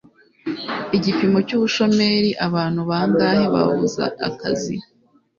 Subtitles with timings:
[0.97, 4.75] igipimo cy'ubushomeri abantu bangahe babuze akazi